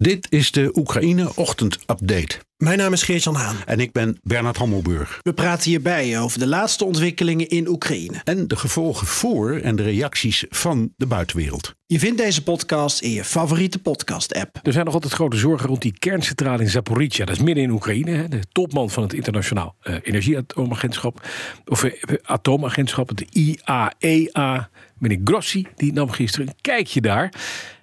[0.00, 2.38] Dit is de Oekraïne Ochtend Update.
[2.56, 3.56] Mijn naam is Geert-Jan Haan.
[3.66, 5.18] En ik ben Bernard Hammelburg.
[5.22, 8.20] We praten hierbij over de laatste ontwikkelingen in Oekraïne.
[8.24, 11.74] En de gevolgen voor en de reacties van de buitenwereld.
[11.86, 14.58] Je vindt deze podcast in je favoriete podcast-app.
[14.62, 17.24] Er zijn nog altijd grote zorgen rond die kerncentrale in Zaporizhia.
[17.24, 18.28] Dat is midden in Oekraïne.
[18.28, 21.26] De topman van het Internationaal uh, Energieatoomagentschap,
[21.66, 21.92] of uh,
[22.22, 27.32] atoomagentschap, het IAEA, meneer Grossi, die nam gisteren een kijkje daar.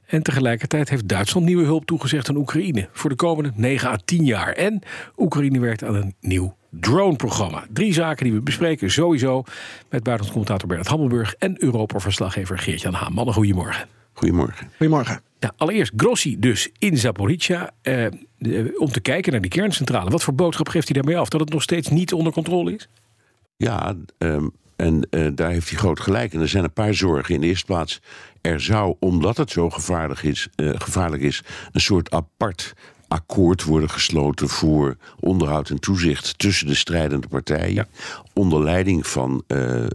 [0.07, 4.25] En tegelijkertijd heeft Duitsland nieuwe hulp toegezegd aan Oekraïne voor de komende 9 à 10
[4.25, 4.53] jaar.
[4.53, 4.81] En
[5.17, 7.65] Oekraïne werkt aan een nieuw drone-programma.
[7.73, 9.43] Drie zaken die we bespreken sowieso
[9.89, 13.13] met buitenlandcommentator Bernard Hammelburg en Europa-verslaggever Geert-Jan Haan.
[13.13, 13.87] Mannen, goedemorgen.
[14.13, 14.69] Goedemorgen.
[14.77, 15.21] Goedemorgen.
[15.39, 18.05] Nou, allereerst Grossi dus in Zaporizhia eh,
[18.77, 20.09] om te kijken naar die kerncentrale.
[20.09, 21.29] Wat voor boodschap geeft hij daarmee af?
[21.29, 22.87] Dat het nog steeds niet onder controle is?
[23.57, 26.33] Ja, um, en uh, daar heeft hij groot gelijk.
[26.33, 27.35] En er zijn een paar zorgen.
[27.35, 28.01] In de eerste plaats,
[28.41, 32.73] er zou, omdat het zo gevaarlijk is, uh, gevaarlijk is een soort apart
[33.07, 37.73] akkoord worden gesloten voor onderhoud en toezicht tussen de strijdende partijen.
[37.73, 37.87] Ja.
[38.33, 39.87] Onder leiding van uh, uh,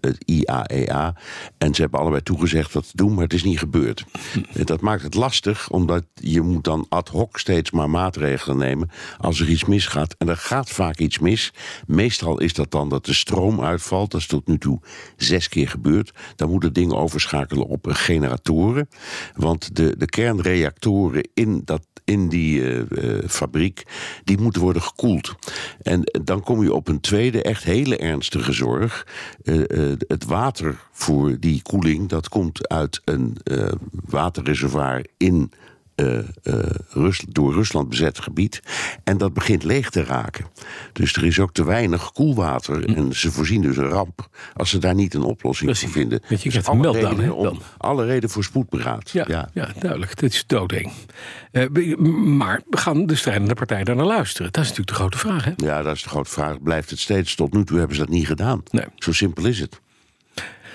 [0.00, 1.14] het IAEA.
[1.58, 4.04] En ze hebben allebei toegezegd dat te doen, maar het is niet gebeurd.
[4.32, 4.64] Hm.
[4.64, 9.40] Dat maakt het lastig, omdat je moet dan ad hoc steeds maar maatregelen nemen als
[9.40, 10.14] er iets misgaat.
[10.18, 11.52] En er gaat vaak iets mis.
[11.86, 14.10] Meestal is dat dan dat de stroom uitvalt.
[14.10, 14.80] Dat is tot nu toe
[15.16, 16.12] zes keer gebeurd.
[16.36, 18.88] Dan moet het ding overschakelen op generatoren.
[19.34, 22.55] Want de, de kernreactoren in dat in die
[23.26, 23.82] fabriek,
[24.24, 25.34] die moeten worden gekoeld.
[25.82, 29.06] En dan kom je op een tweede, echt hele ernstige zorg.
[29.44, 33.36] Uh, het water voor die koeling, dat komt uit een
[33.90, 35.50] waterreservoir in
[35.96, 36.54] uh, uh,
[36.88, 38.62] Rus door Rusland bezet gebied.
[39.04, 40.46] En dat begint leeg te raken.
[40.92, 42.84] Dus er is ook te weinig koelwater.
[42.84, 42.92] Hm.
[42.92, 45.90] En ze voorzien dus een ramp als ze daar niet een oplossing Precies.
[45.90, 46.20] voor vinden.
[46.28, 49.10] Je, dus alle, reden om, alle reden voor spoedberaad.
[49.10, 49.48] Ja, ja.
[49.54, 50.18] ja duidelijk.
[50.18, 50.92] Dit is doodeng.
[51.52, 54.52] Uh, maar gaan de strijdende partijen daar naar luisteren?
[54.52, 55.44] Dat is natuurlijk de grote vraag.
[55.44, 55.52] Hè?
[55.56, 56.62] Ja, dat is de grote vraag.
[56.62, 57.34] Blijft het steeds?
[57.34, 58.62] Tot nu toe hebben ze dat niet gedaan.
[58.70, 58.84] Nee.
[58.96, 59.80] Zo simpel is het.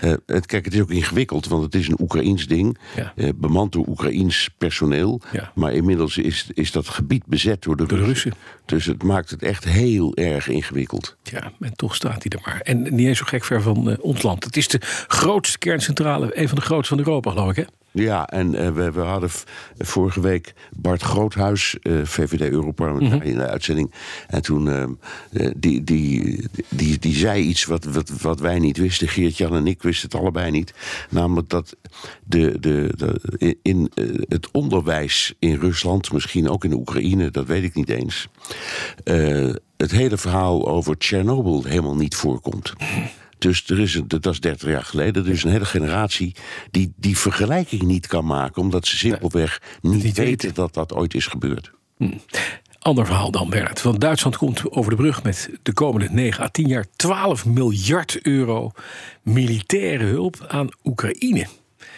[0.04, 2.78] Uh, het, kijk, het is ook ingewikkeld, want het is een Oekraïns ding.
[2.96, 3.14] Ja.
[3.16, 5.22] Uh, bemand door Oekraïns personeel.
[5.32, 5.52] Ja.
[5.56, 8.34] Maar inmiddels is, is dat gebied bezet door de, door de Russen.
[8.66, 11.18] Dus het maakt het echt heel erg ingewikkeld.
[11.24, 12.62] Ja, en toch staat hij er maar.
[12.62, 14.44] En niet eens zo gek ver van uh, ons land.
[14.44, 17.64] Het is de grootste kerncentrale, een van de grootste van Europa, geloof ik, hè?
[17.94, 19.30] Ja, en uh, we, we, hadden
[19.78, 23.32] vorige week Bart Groothuis, uh, VVD-Europarlementariër, mm -hmm.
[23.32, 23.92] in de uitzending.
[24.28, 29.08] En toen, uh, die, die, die, die zei iets wat, wat, wat wij niet wisten.
[29.08, 30.74] Geert-Jan en ik wisten het allebei niet.
[31.10, 31.76] Namelijk dat
[32.24, 33.92] de, de, de, in
[34.28, 38.28] het onderwijs in Rusland, misschien ook in de Oekraïne, dat weet ik niet eens.
[39.78, 42.74] het hele verhaal over Tsjernobyl helemaal niet voorkomt.
[43.42, 45.26] Dus er is een, dat is 30 jaar geleden.
[45.26, 46.36] Er is een hele generatie
[46.72, 51.14] die die vergelijking niet kan maken, omdat ze simpelweg niet, niet weten, dat dat ooit
[51.14, 51.72] is gebeurd.
[51.98, 52.18] Hm.
[52.80, 53.82] Ander verhaal dan, Bernard.
[53.82, 58.22] Want Duitsland komt over de brug met de komende 9 à 10 jaar 12 miljard
[58.22, 58.72] euro
[59.22, 61.48] militaire hulp aan Oekraïne.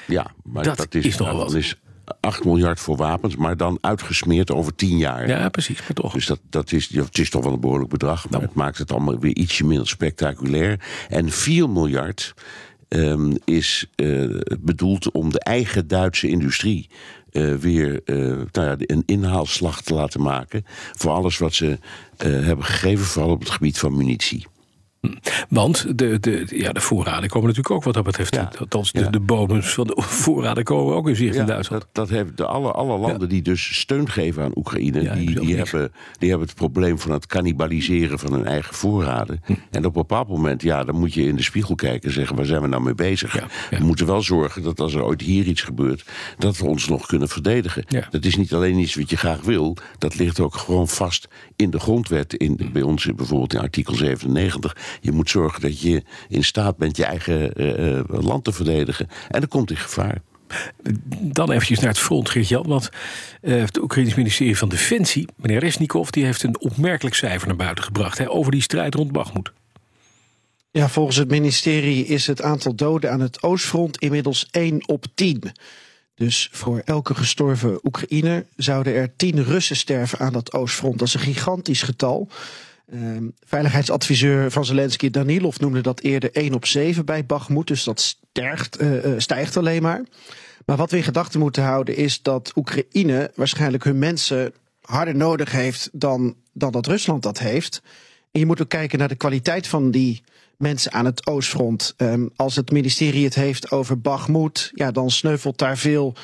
[0.08, 1.54] Ja, maar dat, dat is, is nog wat.
[1.54, 1.78] Is
[2.20, 5.28] 8 miljard voor wapens, maar dan uitgesmeerd over 10 jaar.
[5.28, 6.14] Ja, precies, maar toch.
[6.14, 8.44] Dus dat, dat is, het is toch wel een behoorlijk bedrag, maar nou.
[8.44, 10.80] het maakt het allemaal weer ietsje minder spectaculair.
[11.10, 12.34] En 4 miljard
[12.88, 16.90] um, is uh, bedoeld om de eigen Duitse industrie
[17.32, 21.78] uh, weer uh, nou ja, een inhaalslag te laten maken voor alles wat ze
[22.24, 24.46] hebben gegeven, vooral op het gebied van munitie.
[25.50, 28.36] Want de, de, ja, de voorraden komen natuurlijk ook wat dat betreft.
[28.36, 29.10] Ja, althans, de, ja.
[29.10, 31.82] de bodems van de voorraden komen ook in zicht Ja, in Duitsland.
[31.82, 35.56] Dat, dat hebben de alle, alle landen die dus steun geven aan Oekraïne, die, die
[35.56, 39.42] hebben, die hebben het probleem van het cannibaliseren van hun eigen voorraden.
[39.46, 39.52] Hm.
[39.52, 42.36] En op een bepaald moment, ja, dan moet je in de spiegel kijken en zeggen,
[42.36, 43.48] waar zijn we nou mee bezig?
[43.70, 46.06] We moeten wel zorgen dat als er ooit hier iets gebeurt,
[46.38, 47.86] dat we ons nog kunnen verdedigen.
[48.10, 51.70] Dat is niet alleen iets wat je graag wil, dat ligt ook gewoon vast in
[51.70, 52.34] de grondwet.
[52.34, 52.72] In, Hm.
[52.72, 54.76] bij ons bijvoorbeeld in artikel 97.
[55.02, 59.08] Je moet zorgen dat je in staat bent je eigen eh, eh, land te verdedigen.
[59.30, 60.22] En dat komt in gevaar.
[61.10, 62.68] Dan eventjes naar het front, Geert-Jan.
[62.68, 62.90] Want
[63.42, 66.10] eh, het Oekraïns ministerie van Defensie, meneer Resnikov...
[66.10, 68.18] die heeft een opmerkelijk cijfer naar buiten gebracht...
[68.18, 69.52] Hè, over die strijd rond Bakhmut.
[70.72, 75.52] Ja, volgens het ministerie is het aantal doden aan het Oostfront inmiddels 1 op 10.
[76.16, 81.00] Dus voor elke gestorven Oekraïner zouden er 10 Russen sterven aan dat Oostfront.
[81.00, 82.30] Dat is een gigantisch getal.
[82.94, 87.68] Uh, veiligheidsadviseur van Zelensky, Danilov, noemde dat eerder 1 op 7 bij Bakhmut.
[87.68, 90.04] Dus dat stijgt, uh, stijgt alleen maar.
[90.66, 95.52] Maar wat we in gedachten moeten houden is dat Oekraïne waarschijnlijk hun mensen harder nodig
[95.52, 97.82] heeft dan, dan dat Rusland dat heeft.
[98.32, 100.24] En je moet ook kijken naar de kwaliteit van die
[100.58, 101.94] mensen aan het oostfront.
[101.98, 106.16] Um, als het ministerie het heeft over Bagmoed, ja, dan sneuvelt daar veel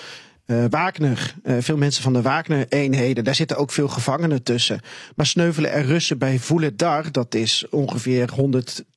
[0.52, 4.82] uh, Wagner, uh, veel mensen van de Wagner-eenheden, daar zitten ook veel gevangenen tussen.
[5.16, 8.30] Maar sneuvelen er Russen bij Vuledar, dat is ongeveer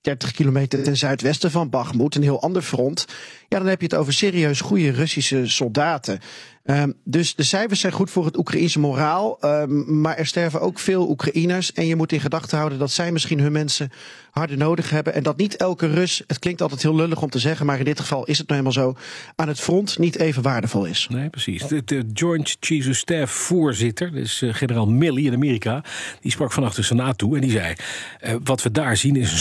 [0.03, 3.07] 130 kilometer ten zuidwesten van Bakhmut, een heel ander front.
[3.49, 6.21] Ja, dan heb je het over serieus goede Russische soldaten.
[6.65, 9.39] Um, dus de cijfers zijn goed voor het Oekraïense moraal.
[9.45, 11.73] Um, maar er sterven ook veel Oekraïners.
[11.73, 13.91] En je moet in gedachten houden dat zij misschien hun mensen
[14.31, 15.15] harder nodig hebben.
[15.15, 17.85] En dat niet elke Rus, het klinkt altijd heel lullig om te zeggen, maar in
[17.85, 19.01] dit geval is het nou helemaal zo,
[19.37, 21.07] aan het front niet even waardevol is.
[21.11, 21.67] Nee, precies.
[21.67, 25.85] De, Joint Chiefs of Staff voorzitter, dus uh, generaal Milley in Amerika,
[26.21, 27.75] die sprak vannacht de Senaat toe en die zei:
[28.25, 29.39] uh, Wat we daar zien is een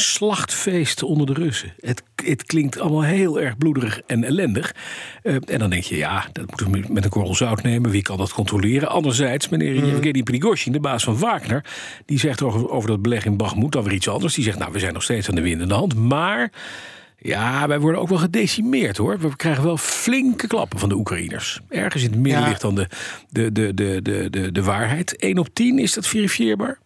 [0.52, 1.74] slachtfeest onder de Russen.
[1.80, 4.76] Het, het klinkt allemaal heel erg bloederig en ellendig.
[5.24, 7.92] Uh, en dan denk je, ja, dat moeten we met een korrel zout nemen.
[7.92, 8.90] Wie kan dat controleren?
[8.90, 10.24] Anderzijds, meneer mm.
[10.24, 11.66] Prigozhin, de baas van Wagner,
[12.06, 14.34] die zegt over, over dat beleg in Bagmoed dan weer iets anders.
[14.34, 15.96] Die zegt, nou, we zijn nog steeds aan de winnende hand.
[15.96, 16.52] Maar
[17.18, 19.20] ja, wij worden ook wel gedecimeerd hoor.
[19.20, 21.60] We krijgen wel flinke klappen van de Oekraïners.
[21.70, 22.48] Ergens in het midden ja.
[22.48, 22.88] ligt dan de,
[23.30, 25.16] de, de, de, de, de, de waarheid.
[25.16, 26.80] 1 op 10, is dat verifieerbaar?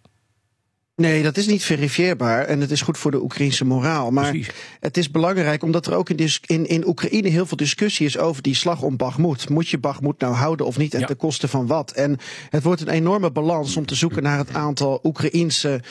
[0.95, 4.12] Nee, dat is niet verifieerbaar en het is goed voor de Oekraïnse moraal.
[4.12, 4.53] Maar Precies.
[4.80, 8.42] het is belangrijk omdat er ook in, in, in Oekraïne heel veel discussie is over
[8.42, 9.50] die slag om Bagmoed.
[9.50, 11.06] Moet je Bagmoed nou houden of niet en ja.
[11.06, 11.92] ten koste van wat?
[11.92, 12.18] En
[12.50, 15.81] het wordt een enorme balans om te zoeken naar het aantal Oekraïense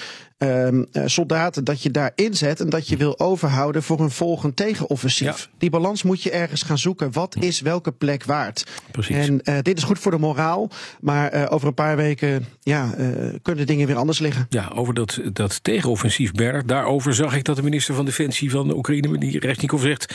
[0.45, 5.39] um, soldaten dat je daar inzet en dat je wil overhouden voor een volgend tegenoffensief.
[5.39, 5.59] Ja.
[5.59, 7.13] Die balans moet je ergens gaan zoeken.
[7.13, 8.67] Wat is welke plek waard?
[8.91, 9.17] Precies.
[9.17, 10.71] En uh, dit is goed voor de moraal,
[11.01, 13.09] maar uh, over een paar weken ja, uh,
[13.43, 14.47] kunnen dingen weer anders liggen.
[14.49, 16.65] Ja, over dat, dat tegenoffensief, Berg.
[16.65, 20.15] Daarover zag ik dat de minister van Defensie van de Oekraïne, meneer Resnikov, zegt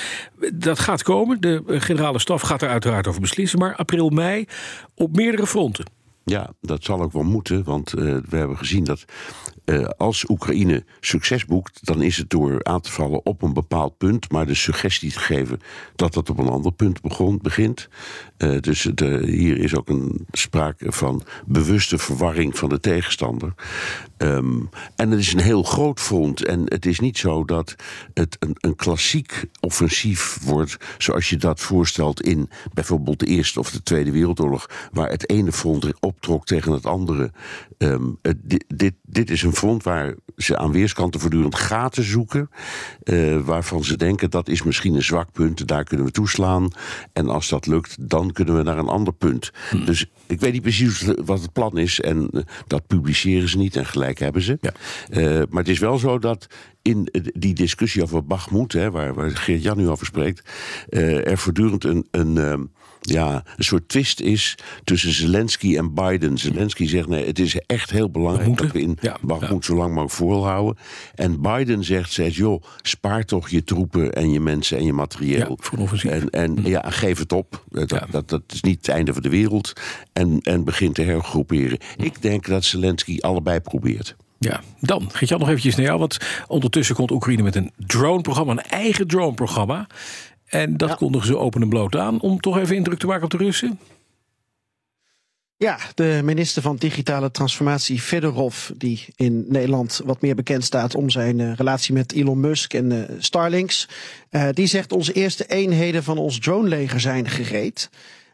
[0.53, 1.41] dat gaat komen.
[1.41, 4.45] De generale staf gaat er uiteraard over beslissen, maar april, mei
[4.95, 5.85] op meerdere fronten.
[6.23, 9.05] Ja, dat zal ook wel moeten, want uh, we hebben gezien dat
[9.65, 13.97] uh, als Oekraïne succes boekt, dan is het door aan te vallen op een bepaald
[13.97, 15.59] punt, maar de suggestie te geven
[15.95, 17.89] dat dat op een ander punt begon, begint.
[18.37, 23.53] Uh, dus de, hier is ook een sprake van bewuste verwarring van de tegenstander.
[24.17, 26.45] Um, en het is een heel groot front.
[26.45, 27.75] En het is niet zo dat
[28.13, 33.71] het een, een klassiek offensief wordt, zoals je dat voorstelt in bijvoorbeeld de Eerste of
[33.71, 37.31] de Tweede Wereldoorlog, waar het ene front optrok tegen het andere.
[38.21, 42.49] Het, dit, dit, dit is een front waar ze aan weerskanten voortdurend gaten zoeken.
[43.03, 46.71] Uh, waarvan ze denken dat is misschien een zwak punt, daar kunnen we toeslaan.
[47.13, 49.51] En als dat lukt, dan kunnen we naar een ander punt.
[49.69, 49.85] Hmm.
[49.85, 51.99] Dus ik weet niet precies wat het plan is.
[51.99, 54.57] En uh, dat publiceren ze niet en gelijk hebben ze.
[54.61, 54.73] Ja.
[55.09, 56.47] Uh, maar het is wel zo dat
[56.81, 60.49] in die discussie over Bagmoed, waar, waar Geert-Jan nu over spreekt,
[60.89, 62.07] er voortdurend een.
[62.11, 62.69] een
[63.01, 66.37] ja, een soort twist is tussen Zelensky en Biden.
[66.37, 69.17] Zelensky zegt nee, het is echt heel belangrijk dat we in ja,
[69.61, 70.77] zo lang mogelijk volhouden.
[71.15, 75.57] En Biden zegt, zegt, joh, spaar toch je troepen en je mensen en je materieel.
[76.01, 76.67] Ja, en en hm.
[76.67, 77.63] ja, geef het op.
[77.69, 78.07] Dat, ja.
[78.11, 79.73] dat, dat, is niet het einde van de wereld.
[80.13, 81.77] En, en begint te hergroeperen.
[81.97, 82.03] Hm.
[82.03, 84.15] Ik denk dat Zelensky allebei probeert.
[84.39, 85.99] Ja, dan Geert-Jan nog eventjes naar jou.
[85.99, 86.17] Want
[86.47, 89.87] ondertussen komt Oekraïne met een drone-programma, een eigen drone-programma.
[90.49, 90.95] En dat ja.
[90.95, 93.79] kondigen ze open en bloot aan om toch even indruk te maken op de Russen.
[95.57, 101.09] Ja, de minister van Digitale Transformatie, Fedorov, die in Nederland wat meer bekend staat om
[101.09, 103.87] zijn uh, relatie met Elon Musk en uh, Starlinks,
[104.31, 107.89] uh, die zegt onze eerste eenheden van ons droneleger zijn gereed.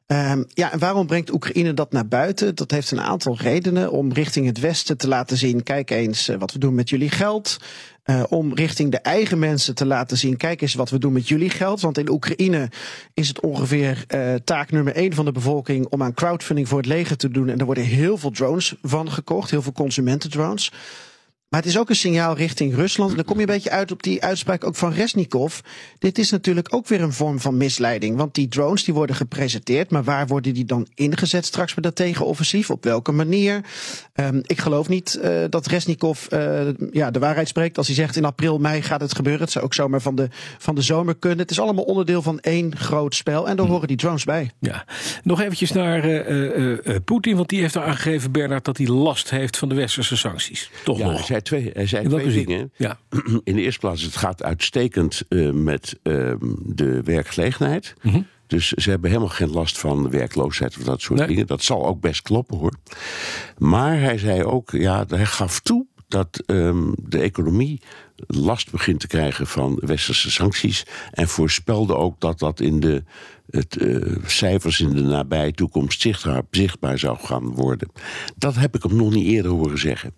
[0.07, 2.55] Um, ja, en waarom brengt Oekraïne dat naar buiten?
[2.55, 6.51] Dat heeft een aantal redenen om richting het Westen te laten zien: kijk eens wat
[6.51, 7.57] we doen met jullie geld.
[8.05, 11.27] Uh, om richting de eigen mensen te laten zien: kijk eens wat we doen met
[11.27, 11.81] jullie geld.
[11.81, 12.69] Want in Oekraïne
[13.13, 16.87] is het ongeveer uh, taak nummer één van de bevolking om aan crowdfunding voor het
[16.87, 17.49] leger te doen.
[17.49, 20.71] En er worden heel veel drones van gekocht, heel veel consumentendrones.
[21.55, 23.09] Maar het is ook een signaal richting Rusland.
[23.09, 25.59] En dan kom je een beetje uit op die uitspraak ook van Resnikov.
[25.99, 28.17] Dit is natuurlijk ook weer een vorm van misleiding.
[28.17, 29.91] Want die drones die worden gepresenteerd.
[29.91, 32.69] Maar waar worden die dan ingezet straks bij dat tegenoffensief?
[32.69, 33.61] Op welke manier?
[34.15, 37.77] Um, ik geloof niet uh, dat Resnikov uh, ja, de waarheid spreekt.
[37.77, 39.41] Als hij zegt in april, mei gaat het gebeuren.
[39.41, 41.39] Het zou ook zomaar van de, van de zomer kunnen.
[41.39, 43.47] Het is allemaal onderdeel van één groot spel.
[43.49, 44.51] En daar horen die drones bij.
[44.59, 44.85] Ja.
[45.23, 47.35] Nog eventjes naar uh, Poetin.
[47.35, 50.69] Want die heeft er aangegeven, Bernard, dat hij last heeft van de westerse sancties.
[50.83, 51.43] Toch ja, nog?
[51.45, 52.71] Twee, hij zei twee dingen.
[52.75, 52.99] Ja.
[53.43, 56.33] In de eerste plaats, het gaat uitstekend uh, met uh,
[56.65, 57.93] de werkgelegenheid.
[58.01, 58.27] Mm -hmm.
[58.47, 61.27] Dus ze hebben helemaal geen last van werkloosheid of dat soort nee.
[61.27, 61.47] dingen.
[61.47, 62.73] Dat zal ook best kloppen hoor.
[63.57, 67.81] Maar hij zei ook, ja, hij gaf toe dat ehm, de economie
[68.27, 70.85] last begint te krijgen van westerse sancties.
[71.11, 73.03] En voorspelde ook dat dat in de
[73.49, 77.91] het, uh, cijfers in de nabije toekomst zichtbaar, zichtbaar zou gaan worden.
[78.35, 80.13] Dat heb ik hem nog niet eerder horen zeggen.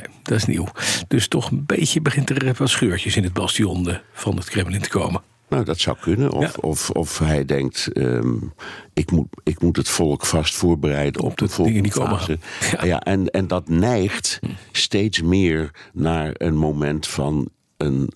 [0.00, 0.66] Nee, dat is nieuw.
[1.08, 4.88] Dus toch een beetje begint er wat scheurtjes in het bastion van het Kremlin te
[4.88, 5.22] komen.
[5.48, 6.32] Nou, dat zou kunnen.
[6.32, 8.52] Of, of, of hij denkt, um,
[8.94, 12.38] ik, moet, ik moet het volk vast voorbereiden op, op de volgende fase.
[12.72, 12.84] Ja.
[12.84, 13.00] ja.
[13.00, 14.50] en, en dat neigt hm.
[14.72, 18.10] steeds meer naar een moment van een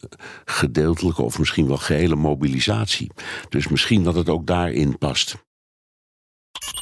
[0.45, 3.11] gedeeltelijke of misschien wel gehele mobilisatie.
[3.49, 5.37] Dus misschien dat het ook daarin past.